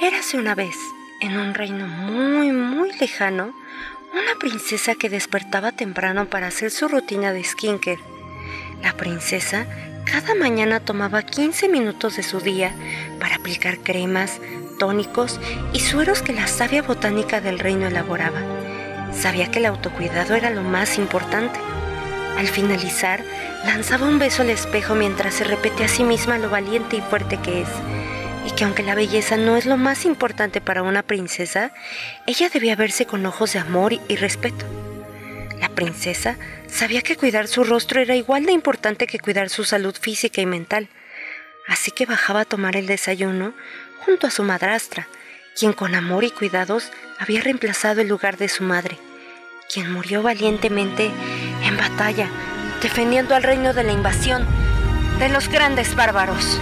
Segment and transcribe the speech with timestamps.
[0.00, 0.76] Érase una vez,
[1.20, 3.52] en un reino muy, muy lejano,
[4.12, 7.98] una princesa que despertaba temprano para hacer su rutina de skincare.
[8.82, 9.66] La princesa
[10.04, 12.72] cada mañana tomaba 15 minutos de su día
[13.18, 14.40] para aplicar cremas,
[14.78, 15.40] tónicos
[15.72, 18.40] y sueros que la sabia botánica del reino elaboraba.
[19.12, 21.58] Sabía que el autocuidado era lo más importante.
[22.40, 23.22] Al finalizar,
[23.66, 27.36] lanzaba un beso al espejo mientras se repetía a sí misma lo valiente y fuerte
[27.36, 27.68] que es
[28.46, 31.70] y que aunque la belleza no es lo más importante para una princesa,
[32.26, 34.64] ella debía verse con ojos de amor y respeto.
[35.60, 39.94] La princesa sabía que cuidar su rostro era igual de importante que cuidar su salud
[39.94, 40.88] física y mental,
[41.68, 43.52] así que bajaba a tomar el desayuno
[44.06, 45.08] junto a su madrastra,
[45.58, 48.96] quien con amor y cuidados había reemplazado el lugar de su madre,
[49.70, 51.10] quien murió valientemente
[51.62, 52.28] en batalla,
[52.82, 54.46] defendiendo al reino de la invasión
[55.18, 56.60] de los grandes bárbaros.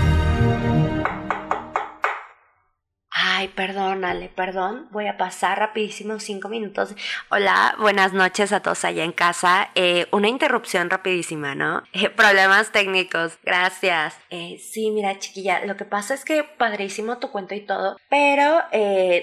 [3.39, 4.89] Ay, perdónale, perdón.
[4.91, 6.97] Voy a pasar rapidísimo cinco minutos.
[7.31, 9.71] Hola, buenas noches a todos allá en casa.
[9.77, 11.85] Eh, una interrupción rapidísima, ¿no?
[11.93, 13.39] Eh, problemas técnicos.
[13.45, 14.17] Gracias.
[14.31, 18.61] Eh, sí, mira, chiquilla, lo que pasa es que padrísimo tu cuento y todo, pero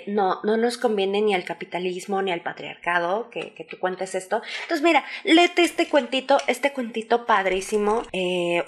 [0.08, 4.42] no, no nos conviene ni al capitalismo ni al patriarcado que, que tú cuentes esto.
[4.62, 8.04] Entonces, mira, léete este cuentito, este cuentito padrísimo.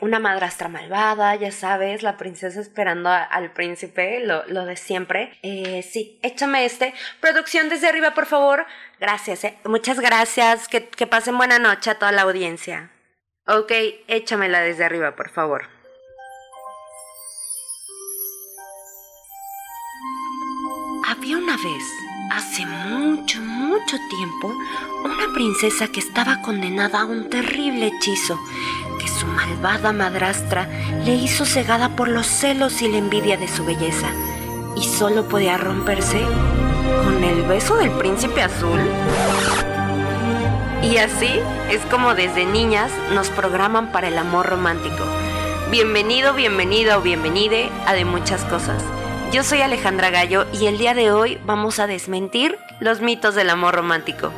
[0.02, 5.37] una madrastra malvada, ya sabes, la princesa esperando al príncipe, lo, lo de siempre.
[5.44, 6.94] Eh, sí, échame este.
[7.20, 8.66] Producción desde arriba, por favor.
[9.00, 9.58] Gracias, eh.
[9.66, 10.68] Muchas gracias.
[10.68, 12.92] Que, que pasen buena noche a toda la audiencia.
[13.48, 13.72] Ok,
[14.08, 15.70] échamela desde arriba, por favor.
[21.08, 21.84] Había una vez,
[22.32, 24.54] hace mucho, mucho tiempo,
[25.06, 28.38] una princesa que estaba condenada a un terrible hechizo
[29.00, 30.68] que su malvada madrastra
[31.06, 34.12] le hizo cegada por los celos y la envidia de su belleza
[34.78, 36.22] y solo podía romperse
[37.04, 38.80] con el beso del príncipe azul.
[40.84, 41.40] Y así
[41.70, 45.04] es como desde niñas nos programan para el amor romántico.
[45.72, 48.84] Bienvenido, bienvenida o bienvenide a de muchas cosas.
[49.32, 53.50] Yo soy Alejandra Gallo y el día de hoy vamos a desmentir los mitos del
[53.50, 54.32] amor romántico.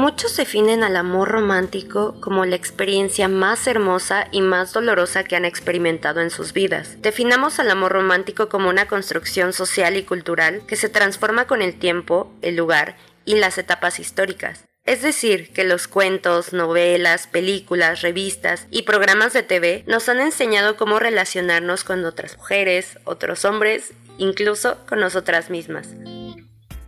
[0.00, 5.44] Muchos definen al amor romántico como la experiencia más hermosa y más dolorosa que han
[5.44, 7.02] experimentado en sus vidas.
[7.02, 11.78] Definamos al amor romántico como una construcción social y cultural que se transforma con el
[11.78, 12.96] tiempo, el lugar
[13.26, 14.64] y las etapas históricas.
[14.86, 20.78] Es decir, que los cuentos, novelas, películas, revistas y programas de TV nos han enseñado
[20.78, 25.88] cómo relacionarnos con otras mujeres, otros hombres, incluso con nosotras mismas.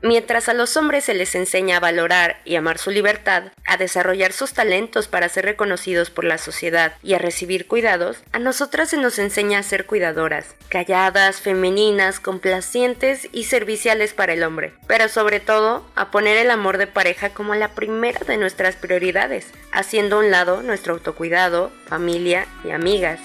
[0.03, 4.33] Mientras a los hombres se les enseña a valorar y amar su libertad, a desarrollar
[4.33, 8.97] sus talentos para ser reconocidos por la sociedad y a recibir cuidados, a nosotras se
[8.97, 15.39] nos enseña a ser cuidadoras, calladas, femeninas, complacientes y serviciales para el hombre, pero sobre
[15.39, 20.19] todo a poner el amor de pareja como la primera de nuestras prioridades, haciendo a
[20.19, 23.21] un lado nuestro autocuidado, familia y amigas.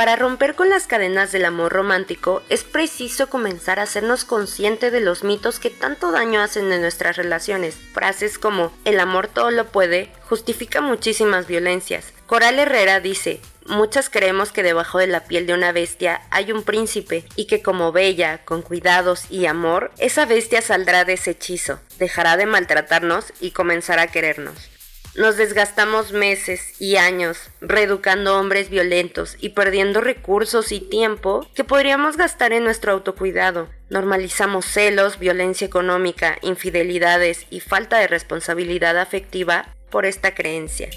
[0.00, 5.00] Para romper con las cadenas del amor romántico es preciso comenzar a hacernos consciente de
[5.00, 7.76] los mitos que tanto daño hacen en nuestras relaciones.
[7.92, 12.14] Frases como el amor todo lo puede justifica muchísimas violencias.
[12.26, 16.62] Coral Herrera dice, Muchas creemos que debajo de la piel de una bestia hay un
[16.62, 21.78] príncipe y que como bella, con cuidados y amor, esa bestia saldrá de ese hechizo,
[21.98, 24.70] dejará de maltratarnos y comenzará a querernos.
[25.16, 32.16] Nos desgastamos meses y años reeducando hombres violentos y perdiendo recursos y tiempo que podríamos
[32.16, 33.68] gastar en nuestro autocuidado.
[33.88, 40.88] Normalizamos celos, violencia económica, infidelidades y falta de responsabilidad afectiva por esta creencia.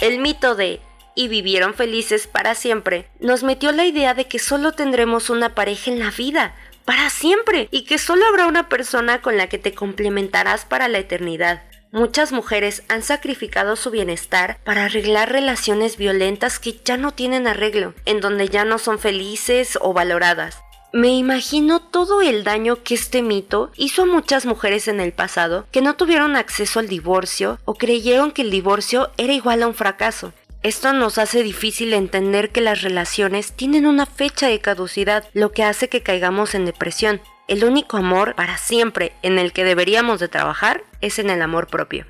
[0.00, 0.80] El mito de
[1.16, 5.90] y vivieron felices para siempre nos metió la idea de que solo tendremos una pareja
[5.90, 6.54] en la vida,
[6.88, 10.96] para siempre y que solo habrá una persona con la que te complementarás para la
[10.96, 11.62] eternidad.
[11.92, 17.92] Muchas mujeres han sacrificado su bienestar para arreglar relaciones violentas que ya no tienen arreglo,
[18.06, 20.62] en donde ya no son felices o valoradas.
[20.94, 25.66] Me imagino todo el daño que este mito hizo a muchas mujeres en el pasado
[25.70, 29.74] que no tuvieron acceso al divorcio o creyeron que el divorcio era igual a un
[29.74, 30.32] fracaso.
[30.64, 35.62] Esto nos hace difícil entender que las relaciones tienen una fecha de caducidad, lo que
[35.62, 37.20] hace que caigamos en depresión.
[37.46, 41.68] El único amor para siempre en el que deberíamos de trabajar es en el amor
[41.68, 42.06] propio.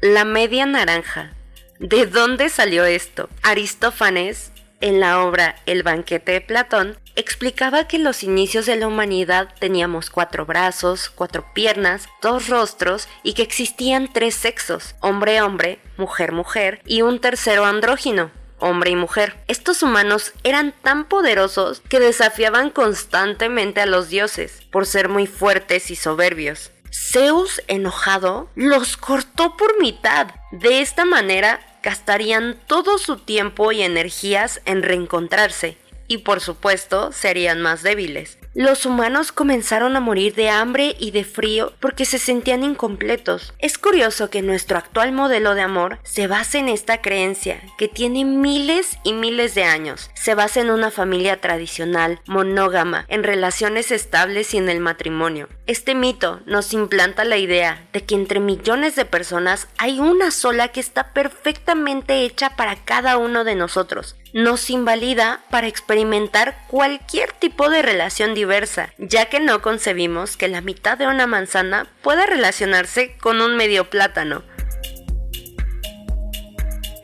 [0.00, 1.32] La media naranja.
[1.80, 3.28] ¿De dónde salió esto?
[3.42, 8.86] Aristófanes en la obra El banquete de Platón, explicaba que en los inicios de la
[8.86, 16.80] humanidad teníamos cuatro brazos, cuatro piernas, dos rostros y que existían tres sexos, hombre-hombre, mujer-mujer
[16.84, 19.36] y un tercero andrógino, hombre y mujer.
[19.48, 25.90] Estos humanos eran tan poderosos que desafiaban constantemente a los dioses por ser muy fuertes
[25.90, 26.70] y soberbios.
[26.92, 30.28] Zeus, enojado, los cortó por mitad.
[30.50, 35.76] De esta manera, gastarían todo su tiempo y energías en reencontrarse,
[36.08, 41.24] y por supuesto serían más débiles los humanos comenzaron a morir de hambre y de
[41.24, 43.52] frío porque se sentían incompletos.
[43.58, 48.24] Es curioso que nuestro actual modelo de amor se base en esta creencia, que tiene
[48.24, 50.10] miles y miles de años.
[50.14, 55.50] Se basa en una familia tradicional, monógama, en relaciones estables y en el matrimonio.
[55.66, 60.68] Este mito nos implanta la idea de que entre millones de personas hay una sola
[60.68, 64.16] que está perfectamente hecha para cada uno de nosotros.
[64.36, 70.60] Nos invalida para experimentar cualquier tipo de relación diversa ya que no concebimos que la
[70.60, 74.42] mitad de una manzana pueda relacionarse con un medio plátano.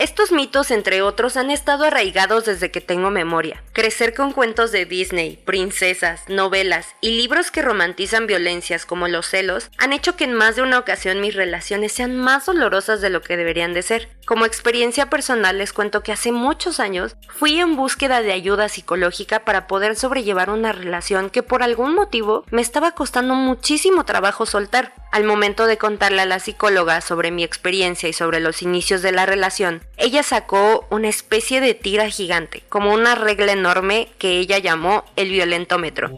[0.02, 3.62] Estos mitos, entre otros, han estado arraigados desde que tengo memoria.
[3.72, 9.70] Crecer con cuentos de Disney, princesas, novelas y libros que romantizan violencias como los celos
[9.78, 13.22] han hecho que en más de una ocasión mis relaciones sean más dolorosas de lo
[13.22, 14.08] que deberían de ser.
[14.26, 19.44] Como experiencia personal les cuento que hace muchos años fui en búsqueda de ayuda psicológica
[19.44, 24.94] para poder sobrellevar una relación que por algún motivo me estaba costando muchísimo trabajo soltar.
[25.12, 29.12] Al momento de contarle a la psicóloga sobre mi experiencia y sobre los inicios de
[29.12, 34.58] la relación, ella sacó una especie de tira gigante, como una regla enorme que ella
[34.58, 36.10] llamó el violentómetro.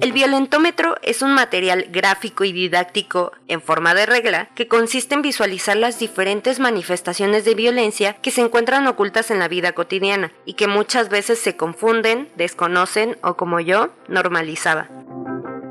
[0.00, 5.22] El violentómetro es un material gráfico y didáctico en forma de regla que consiste en
[5.22, 10.54] visualizar las diferentes manifestaciones de violencia que se encuentran ocultas en la vida cotidiana y
[10.54, 14.88] que muchas veces se confunden, desconocen o como yo, normalizaba.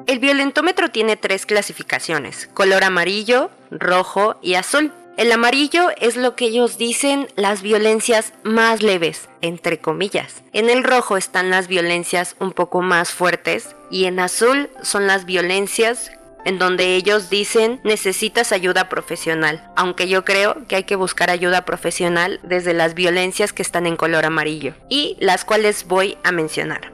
[0.05, 4.91] El violentómetro tiene tres clasificaciones, color amarillo, rojo y azul.
[5.15, 10.43] El amarillo es lo que ellos dicen las violencias más leves, entre comillas.
[10.51, 15.25] En el rojo están las violencias un poco más fuertes y en azul son las
[15.25, 16.11] violencias
[16.45, 21.63] en donde ellos dicen necesitas ayuda profesional, aunque yo creo que hay que buscar ayuda
[21.63, 26.91] profesional desde las violencias que están en color amarillo y las cuales voy a mencionar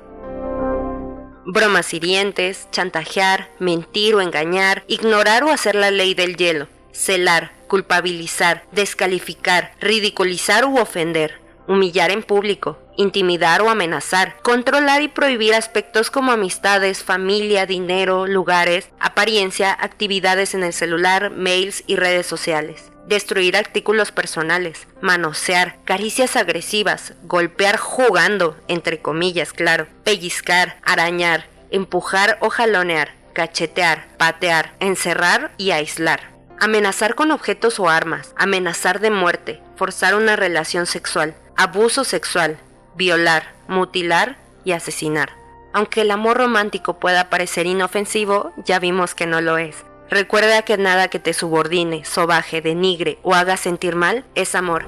[1.51, 8.63] bromas hirientes, chantajear, mentir o engañar, ignorar o hacer la ley del hielo, celar, culpabilizar,
[8.71, 16.31] descalificar, ridiculizar u ofender, humillar en público, intimidar o amenazar, controlar y prohibir aspectos como
[16.31, 22.91] amistades, familia, dinero, lugares, apariencia, actividades en el celular, mails y redes sociales.
[23.09, 32.51] Destruir artículos personales, manosear, caricias agresivas, golpear jugando, entre comillas, claro, pellizcar, arañar, empujar o
[32.51, 36.19] jalonear, cachetear, patear, encerrar y aislar.
[36.59, 42.59] Amenazar con objetos o armas, amenazar de muerte, forzar una relación sexual, abuso sexual,
[42.95, 45.31] violar, mutilar y asesinar.
[45.73, 49.83] Aunque el amor romántico pueda parecer inofensivo, ya vimos que no lo es.
[50.09, 54.85] Recuerda que nada que te subordine, sobaje, denigre o haga sentir mal es amor.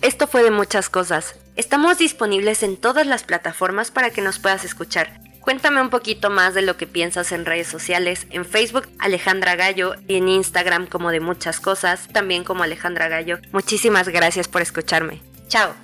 [0.00, 1.34] Esto fue de muchas cosas.
[1.56, 5.20] Estamos disponibles en todas las plataformas para que nos puedas escuchar.
[5.40, 9.94] Cuéntame un poquito más de lo que piensas en redes sociales, en Facebook Alejandra Gallo
[10.08, 13.38] y en Instagram como de muchas cosas, también como Alejandra Gallo.
[13.52, 15.20] Muchísimas gracias por escucharme.
[15.48, 15.74] Chao.